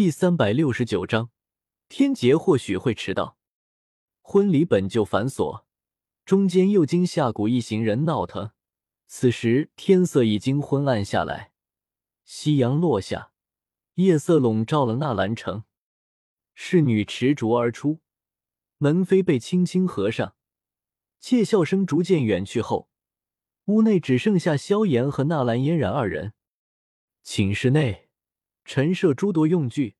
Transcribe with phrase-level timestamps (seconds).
[0.00, 1.28] 第三百六十九章，
[1.90, 3.36] 天劫或许会迟到。
[4.22, 5.64] 婚礼本就繁琐，
[6.24, 8.52] 中间又经下蛊一行人闹腾。
[9.06, 11.52] 此时天色已经昏暗下来，
[12.24, 13.32] 夕阳落下，
[13.96, 15.64] 夜色笼罩了纳兰城。
[16.54, 18.00] 侍女持烛而出，
[18.78, 20.34] 门扉被轻轻合上。
[21.18, 22.88] 窃笑声逐渐远去后，
[23.66, 26.32] 屋内只剩下萧炎和纳兰嫣然二人。
[27.22, 28.06] 寝室内。
[28.64, 29.96] 陈设诸多用具，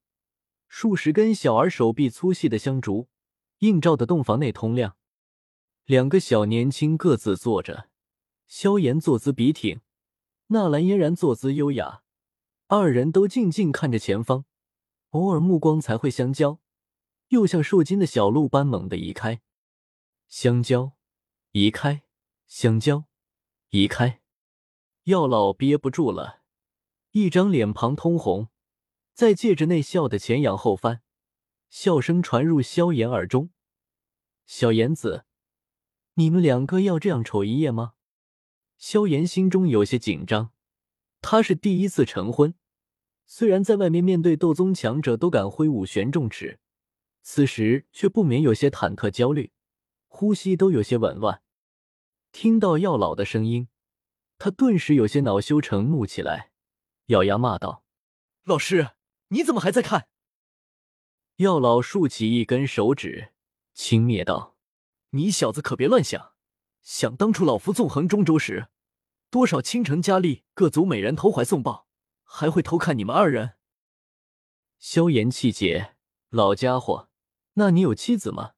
[0.69, 3.09] 数十根小而手臂粗细的香烛
[3.59, 4.97] 映照的洞房内通亮。
[5.85, 7.89] 两个小年轻各自坐着，
[8.47, 9.81] 萧炎坐姿笔挺，
[10.49, 12.03] 纳兰嫣然坐姿优雅，
[12.69, 14.45] 二人都静静看着前方，
[15.11, 16.61] 偶尔目光才会相交，
[17.29, 19.43] 又像受惊的小鹿般猛地移开，
[20.29, 20.93] 相交，
[21.51, 22.03] 移开，
[22.47, 23.07] 相交，
[23.71, 24.21] 移开。
[25.05, 26.40] 药老憋不住了，
[27.13, 28.49] 一张脸庞通红。
[29.13, 31.03] 在戒指内笑得前仰后翻，
[31.69, 33.51] 笑声传入萧炎耳中。
[34.47, 35.25] 小颜子，
[36.15, 37.93] 你们两个要这样丑一夜吗？
[38.79, 40.53] 萧炎心中有些紧张，
[41.21, 42.55] 他是第一次成婚，
[43.27, 46.59] 虽然在外面面对斗宗强者都敢挥舞玄重尺，
[47.23, 49.53] 此时却不免有些忐忑焦虑，
[50.09, 51.43] 呼吸都有些紊乱。
[52.33, 53.69] 听到药老的声音，
[54.39, 56.50] 他顿时有些恼羞成怒起来，
[57.11, 57.85] 咬牙骂道
[58.45, 58.93] ：“老师！”
[59.33, 60.09] 你怎么还在看？
[61.37, 63.33] 药老竖起一根手指，
[63.75, 64.57] 轻蔑道
[65.11, 66.35] ：“你小子可别乱想！
[66.83, 68.69] 想当初老夫纵横中州时，
[69.29, 71.89] 多少倾城佳丽、各族美人投怀送抱，
[72.23, 73.55] 还会偷看你们二人？”
[74.79, 75.97] 萧炎气结，
[76.29, 77.09] 老家伙，
[77.55, 78.53] 那你有妻子吗？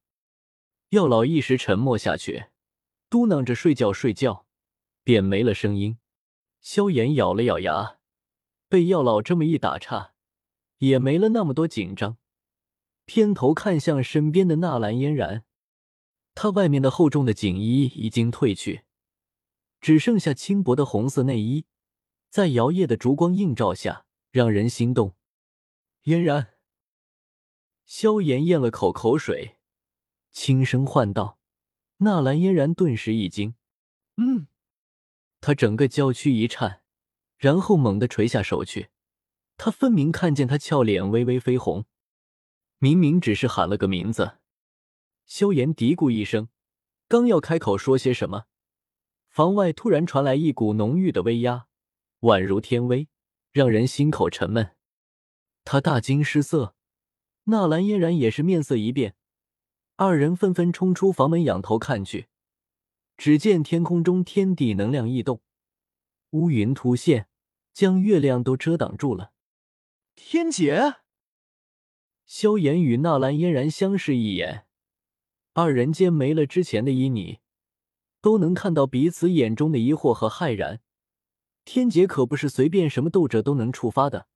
[0.89, 2.49] 药老一时沉默下去，
[3.09, 4.45] 嘟囔着“睡觉睡觉”，
[5.03, 5.97] 便没了声音。
[6.61, 7.97] 萧炎咬了咬牙，
[8.73, 10.13] 被药老这么一打岔。
[10.79, 12.17] 也没了那么多紧张，
[13.05, 15.45] 偏头看向身边的纳兰嫣然，
[16.33, 18.81] 她外面的厚重的锦衣已经褪去，
[19.79, 21.65] 只剩下轻薄的红色内衣，
[22.31, 25.13] 在摇曳的烛光映照下，让人心动。
[26.01, 26.55] 嫣然，
[27.85, 29.57] 萧炎咽了口口水，
[30.31, 31.37] 轻声唤道
[32.03, 33.53] ：“纳兰嫣然，顿时一惊，
[34.17, 34.47] 嗯。”
[35.39, 36.82] 他整个娇躯一颤，
[37.43, 38.87] 然后猛地垂下手去。
[39.57, 41.83] 他分明看见他俏脸微微绯红，
[42.77, 44.37] 明明只是喊了个名字。
[45.25, 46.47] 萧炎嘀咕一声，
[47.09, 48.45] 刚要开口说些什么，
[49.27, 51.65] 房外突然传来一股浓郁的威压，
[52.21, 53.09] 宛如天威，
[53.51, 54.77] 让人心口沉闷。
[55.65, 56.75] 他大惊失色，
[57.43, 59.17] 纳兰嫣然也是面色一变，
[59.97, 62.29] 二人纷纷冲出房门，仰头看去，
[63.17, 65.41] 只见天空中天地能量异动，
[66.29, 67.27] 乌云突现，
[67.73, 69.33] 将月亮都遮挡住了。
[70.15, 70.97] 天劫！
[72.25, 74.65] 萧炎与纳兰嫣然相视一眼，
[75.53, 77.39] 二人间没了之前的旖旎，
[78.21, 80.81] 都能看到彼此眼中的疑惑和骇然。
[81.65, 84.27] 天劫可不是随便什么斗者都能触发的，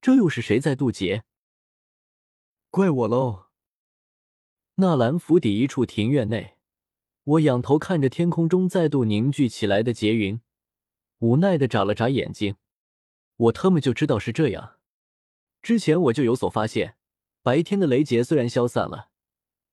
[0.00, 1.24] 这又是谁在渡劫？
[2.70, 3.46] 怪我喽！
[4.76, 6.56] 纳兰府邸一处庭院内，
[7.24, 10.40] 我仰头看着天空中再度凝聚起来的劫云，
[11.18, 12.56] 无奈的眨了眨眼睛。
[13.36, 14.76] 我他妈就知道是这样。
[15.62, 16.96] 之前我就有所发现，
[17.42, 19.10] 白天的雷劫虽然消散了，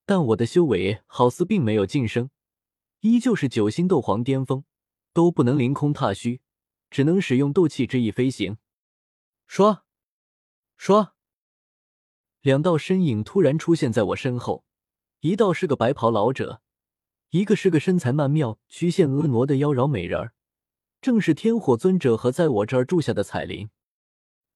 [0.06, 2.30] 但我的修为好似并没有晋升，
[3.02, 4.64] 依旧是九星斗皇巅峰，
[5.14, 6.42] 都不能凌空踏虚，
[6.90, 8.58] 只能使用斗气之翼飞行。
[9.50, 9.82] 唰，
[10.80, 11.12] 唰，
[12.42, 14.66] 两道身影突然出现在我身后，
[15.20, 16.62] 一道是个白袍老者，
[17.30, 20.34] 一个是个身材曼妙、曲线婀娜的妖娆美人儿，
[21.02, 23.72] 正是天火尊者和在我这儿住下的彩铃。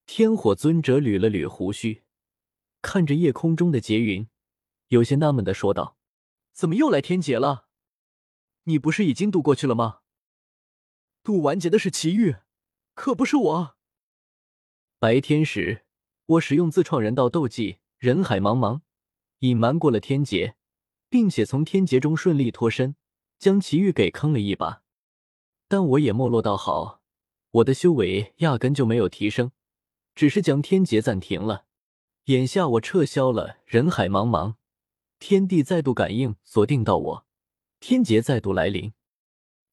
[0.06, 2.04] 天火尊者捋了捋胡须，
[2.84, 4.30] 看着夜空中的劫云，
[4.90, 5.98] 有些纳闷的说道
[6.54, 7.66] ：“怎么又来天劫了？
[8.66, 10.02] 你不是已经渡过去了吗？
[11.24, 12.44] 渡完劫的是祁煜，
[12.94, 13.78] 可不是我。
[15.00, 15.86] 白天时，
[16.28, 18.82] 我使用自创人道斗技‘人海茫茫’，
[19.40, 20.56] 隐瞒过了天劫，
[21.10, 22.96] 并且从天劫中顺利脱身，
[23.40, 24.84] 将祁煜给坑了一把。
[25.76, 27.02] 但我也没落到好，
[27.52, 29.52] 我的修为压根就没有提升。”
[30.16, 31.66] 只是将天劫暂停了，
[32.28, 34.56] 眼下我撤销了人海茫茫，
[35.20, 37.26] 天地再度感应锁定到我，
[37.82, 38.94] 天劫再度来临。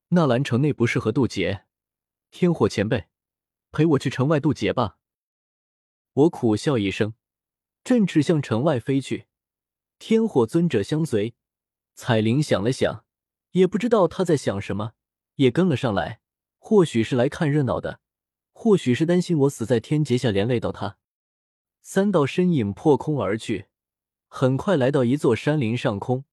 [0.09, 1.67] 纳兰城内不适合渡劫，
[2.33, 3.07] 天火前辈，
[3.71, 4.99] 陪我去城外渡劫吧。
[6.15, 7.15] 我苦笑一声，
[7.85, 9.29] 振翅向城外飞去，
[10.01, 11.37] 天火尊者相随。
[11.95, 13.05] 彩铃想了想，
[13.53, 14.95] 也不知道他在想什么，
[15.37, 16.21] 也跟了上来，
[16.59, 18.01] 或许是来看热闹的。
[18.53, 20.99] 或许是担心我死在天劫下连累到他，
[21.81, 23.67] 三道身影破空而去，
[24.29, 26.25] 很快来到一座山林上空。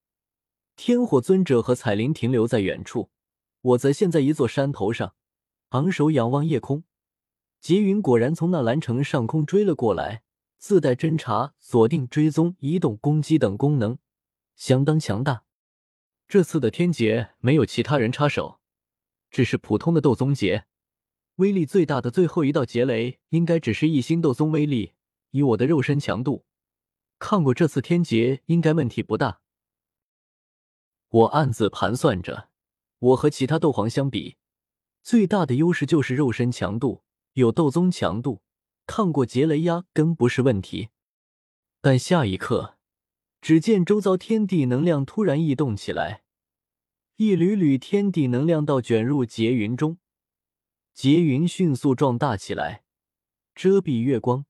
[0.76, 3.10] 天火尊者和彩铃停留在远处，
[3.62, 5.14] 我则陷在一座山头上，
[5.70, 6.84] 昂首仰望夜空。
[7.60, 10.22] 劫云果然从纳兰城上空追了过来，
[10.56, 13.98] 自带侦查、锁定、追踪、移动、攻击等功能，
[14.54, 15.42] 相当强大。
[16.28, 18.59] 这次的天劫没有其他人插手，
[19.30, 20.66] 只是普通的斗宗劫。
[21.36, 24.92] 威力最大的最后一道劫雷，应该只是一星斗宗威力。
[25.30, 26.44] 以我的肉身强度，
[27.18, 29.40] 抗过这次天劫应该问题不大。
[31.08, 32.48] 我暗自盘算着，
[32.98, 34.36] 我和其他斗皇相比，
[35.02, 37.04] 最大的优势就是肉身强度，
[37.34, 38.42] 有斗宗强度，
[38.86, 40.88] 抗过劫雷压根不是问题。
[41.80, 42.76] 但下一刻，
[43.40, 46.24] 只见周遭天地能量突然异动起来，
[47.22, 49.98] 一缕缕天地能量道卷入劫云中，
[50.94, 52.82] 劫云迅速壮大起来，
[53.54, 54.46] 遮蔽月光。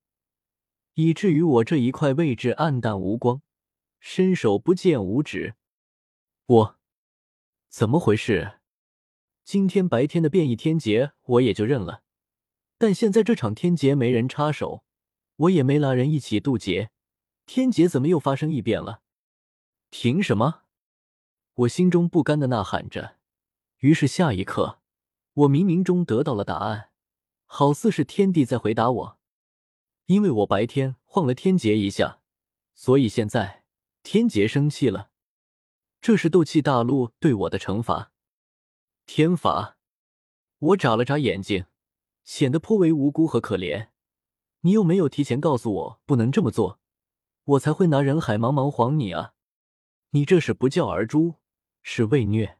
[0.94, 3.42] 以至于我这一块位置暗淡无光，
[3.98, 5.56] 伸手不见五指。
[6.46, 6.78] 我
[7.68, 8.60] 怎么回事？
[9.42, 12.04] 今天白天的变异天劫我也就认了，
[12.78, 14.84] 但现在这场天劫没人插手，
[15.34, 16.92] 我也没拉人一起渡劫，
[17.46, 19.02] 天劫怎么又发生异变了？
[19.90, 20.62] 凭什么？
[21.60, 23.16] 我心中不甘的呐喊着。
[23.78, 24.80] 于是下一刻，
[25.34, 26.90] 我冥冥中得到了答案，
[27.44, 29.18] 好似是天地在回答我。
[30.06, 32.20] 因为我白天晃了天劫一下，
[32.74, 33.64] 所以现在
[34.02, 35.10] 天劫生气了。
[36.00, 38.12] 这是斗气大陆对我的惩罚。
[39.04, 39.76] 天罚！
[40.58, 41.66] 我眨了眨眼睛，
[42.24, 43.88] 显得颇为无辜和可怜。
[44.60, 46.80] 你又没有提前告诉我不能这么做，
[47.44, 49.34] 我才会拿人海茫茫晃你啊！
[50.10, 51.36] 你这是不教而诛，
[51.82, 52.58] 是为虐。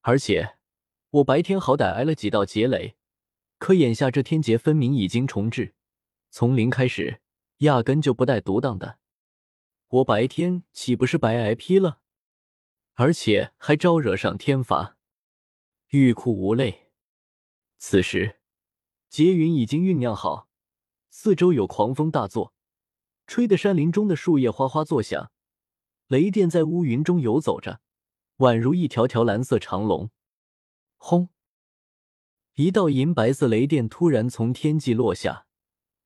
[0.00, 0.56] 而且
[1.10, 2.96] 我白天好歹挨了几道劫雷，
[3.58, 5.74] 可眼下这天劫分明已经重置。
[6.30, 7.20] 从零开始，
[7.58, 8.98] 压根就不带独当的。
[9.88, 12.00] 我白天岂不是白挨批了？
[12.94, 14.96] 而且还招惹上天罚，
[15.90, 16.88] 欲哭无泪。
[17.78, 18.40] 此时，
[19.08, 20.48] 劫云已经酝酿好，
[21.10, 22.52] 四周有狂风大作，
[23.26, 25.30] 吹得山林中的树叶哗哗作响。
[26.08, 27.80] 雷电在乌云中游走着，
[28.38, 30.10] 宛如一条条蓝色长龙。
[30.96, 31.28] 轰！
[32.54, 35.46] 一道银白色雷电突然从天际落下。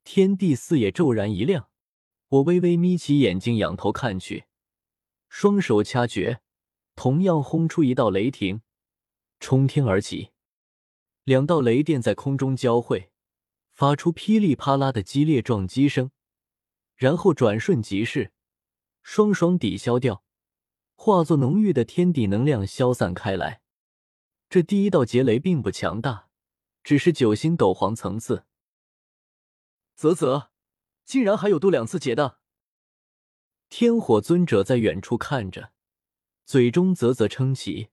[0.04, 1.69] 天地四野骤然一亮，
[2.28, 4.46] 我微微眯起眼睛，仰头看去，
[5.28, 6.40] 双手掐诀，
[6.96, 8.62] 同样轰出一道雷霆，
[9.38, 10.31] 冲天而起。
[11.24, 13.10] 两道雷电在空中交汇，
[13.70, 16.10] 发出噼里啪啦的激烈撞击声，
[16.96, 18.32] 然后转瞬即逝，
[19.02, 20.24] 双双抵消掉，
[21.00, 23.62] 化作浓郁的天地能量消散开来。
[24.50, 26.26] 这第一道劫雷并不强大，
[26.82, 28.44] 只是九星斗皇层次。
[29.94, 30.50] 啧啧，
[31.04, 32.40] 竟然还有渡两次劫的！
[33.68, 35.70] 天火尊者在远处看着，
[36.44, 37.90] 嘴中啧啧称奇。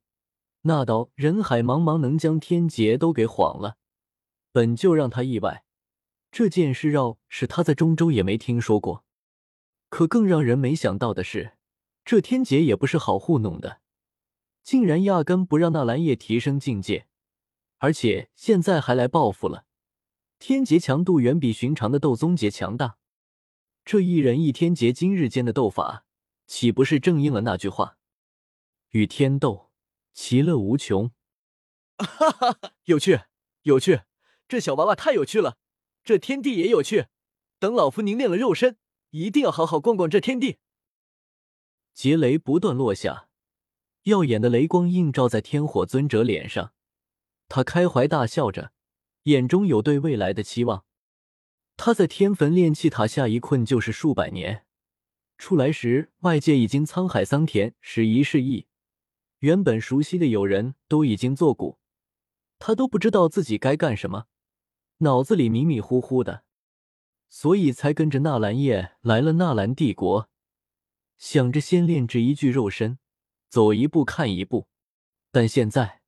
[0.62, 3.78] 那道人海茫茫能将天劫都给晃了，
[4.52, 5.64] 本就让他意外。
[6.32, 9.06] 这件事绕是他在中州也没听说过。
[9.90, 11.55] 可更让人没想到的是，
[12.06, 13.82] 这天劫也不是好糊弄的，
[14.62, 17.08] 竟然压根不让纳兰叶提升境界，
[17.80, 19.66] 而且现在还来报复了。
[20.38, 22.98] 天劫强度远比寻常的斗宗劫强大，
[23.84, 26.06] 这一人一天劫今日间的斗法，
[26.46, 27.98] 岂不是正应了那句话
[28.92, 29.72] ：“与天斗，
[30.14, 31.10] 其乐无穷。”
[31.98, 33.22] 哈哈哈，有趣，
[33.64, 34.02] 有趣，
[34.48, 35.58] 这小娃娃太有趣了。
[36.04, 37.08] 这天地也有趣，
[37.58, 38.78] 等老夫凝练了肉身，
[39.10, 40.60] 一定要好好逛逛这天地。
[41.96, 43.30] 劫雷不断落下，
[44.04, 46.74] 耀眼的雷光映照在天火尊者脸上，
[47.48, 48.74] 他开怀大笑着。
[49.24, 50.84] 眼中有对未来的期望。
[51.78, 54.66] 他在天坟炼气塔下一困就是数百年，
[55.38, 58.68] 出来时外界已经沧海桑田，时移世易，
[59.40, 61.80] 原本熟悉的友人都已经作古，
[62.60, 64.26] 他都不知道自己该干什么，
[64.98, 66.44] 脑子里迷迷糊糊的，
[67.30, 70.30] 所以才跟着纳兰叶来了纳兰帝国，
[71.18, 73.00] 想着先炼制一具肉身，
[73.50, 74.68] 走一步看一步。
[75.32, 76.02] 但现在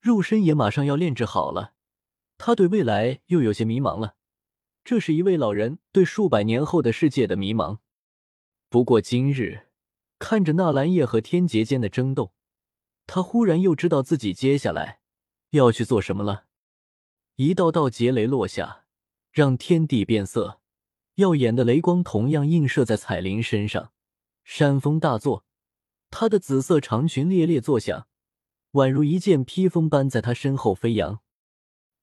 [0.00, 1.74] 肉身也马上要炼制好了。
[2.36, 4.16] 他对未来又有些迷茫了，
[4.84, 7.78] 这是一位老人对数百年后的世界的迷茫。
[8.68, 9.68] 不过今日
[10.18, 12.34] 看着纳兰叶和天劫间的争斗，
[13.06, 14.98] 他忽然又知道自己接下来
[15.50, 16.46] 要去做什么了。
[17.36, 18.84] 一道道劫雷落下，
[19.30, 20.60] 让天地变色，
[21.14, 23.92] 耀眼的雷光同样映射在彩铃身上。
[24.44, 25.44] 山风大作，
[26.10, 28.06] 他的紫色长裙猎猎作响，
[28.72, 31.20] 宛如一件披风般在他身后飞扬。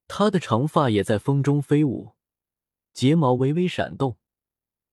[0.07, 2.13] 他的长发也在风中飞舞，
[2.93, 4.17] 睫毛微微闪动，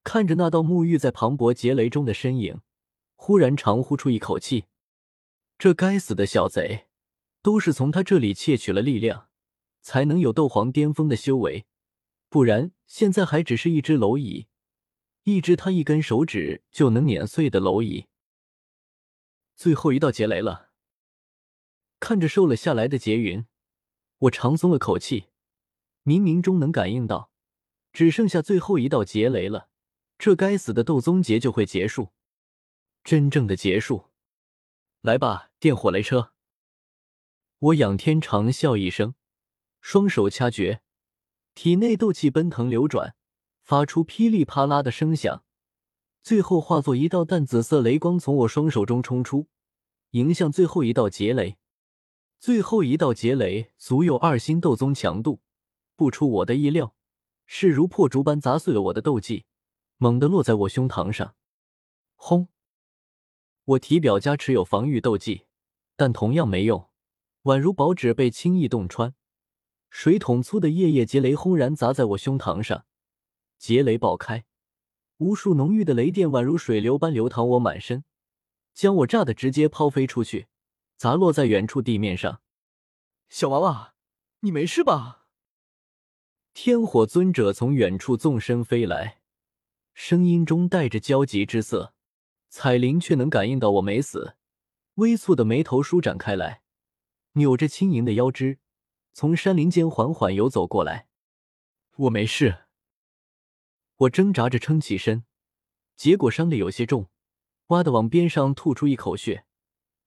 [0.05, 2.61] 看着那道沐浴在磅礴劫雷中的身影，
[3.17, 4.67] 忽然长呼出一口气。
[5.59, 6.89] 这该死的小贼，
[7.43, 9.29] 都是从他这里窃取了力量，
[9.81, 11.65] 才能有斗皇巅峰的修为，
[12.29, 14.48] 不然现在还只是一只蝼蚁，
[15.29, 18.07] 一只他一根手指就能碾碎的蝼蚁。
[19.55, 20.71] 最后一道劫雷了，
[22.01, 23.45] 看着瘦了下来的劫云，
[24.21, 25.27] 我长松了口气，
[26.03, 27.31] 冥冥中能感应到，
[27.93, 29.69] 只剩下最后一道劫雷了。
[30.17, 32.15] 这该死的斗宗劫就会结束，
[33.05, 34.07] 真正的结束。
[35.03, 36.33] 来吧，电火雷车！
[37.59, 39.15] 我仰天长啸一声，
[39.83, 40.81] 双手掐诀，
[41.55, 43.15] 体内斗气奔腾流转，
[43.69, 45.45] 发出噼里啪啦的声响，
[46.23, 49.47] 最后化作一道淡紫色雷光从我双手中冲出，
[50.13, 51.59] 迎向最后一道劫雷。
[52.41, 55.43] 最后一道劫雷足有二星斗宗强度，
[55.97, 56.95] 不出我的意料，
[57.45, 59.45] 势如破竹般砸碎了我的斗技。
[59.99, 61.35] 猛地落在我胸膛上，
[62.17, 62.49] 轰！
[63.65, 65.43] 我体表加持有防御斗技，
[65.95, 66.89] 但同样没用，
[67.43, 69.15] 宛如薄纸被轻易洞穿。
[69.91, 72.87] 水桶粗的夜夜劫雷轰然砸在我胸膛上，
[73.59, 74.45] 劫雷爆开，
[75.19, 78.05] 无数浓郁的雷电宛如水流般流淌我满身，
[78.73, 80.47] 将我炸得直接抛飞出去，
[80.97, 82.41] 砸落在远处地面上。
[83.29, 83.95] 小娃娃，
[84.41, 85.27] 你没事吧？
[86.55, 89.21] 天火尊者从远处纵身飞来。
[89.93, 91.93] 声音中带着焦急之色，
[92.49, 94.37] 彩铃却能感应到我没死，
[94.95, 96.63] 微蹙的眉头舒展开来，
[97.33, 98.61] 扭着轻盈的腰肢，
[99.13, 101.09] 从山林间缓缓游走过来。
[101.97, 102.68] 我没事，
[103.99, 105.25] 我挣扎着撑起身，
[105.97, 107.09] 结果伤的有些重，
[107.69, 109.45] 哇的往边上吐出一口血，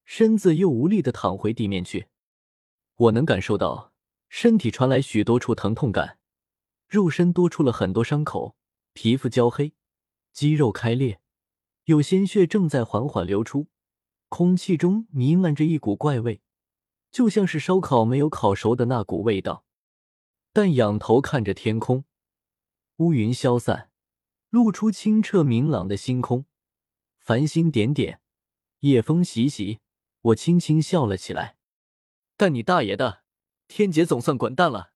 [0.06, 2.08] 身子又无力的躺回地面去。
[2.96, 3.92] 我能感受到
[4.30, 6.20] 身体传来许多处疼痛感，
[6.88, 8.56] 肉身多出了很多伤口，
[8.94, 9.74] 皮肤焦黑。
[10.32, 11.20] 肌肉开裂，
[11.84, 13.68] 有鲜血正在缓缓流出，
[14.30, 16.40] 空气中弥漫着一股怪味，
[17.12, 19.66] 就像是烧烤没有烤熟的那股味道。
[20.54, 22.06] 但仰头看着天空，
[23.02, 23.90] 乌云消散，
[24.52, 26.46] 露出清澈明朗的星空，
[27.18, 28.22] 繁星点点，
[28.82, 29.80] 夜风习习，
[30.22, 31.58] 我轻轻笑了起来。
[32.38, 33.24] 但你大爷的！
[33.68, 34.91] 天劫总算滚蛋了。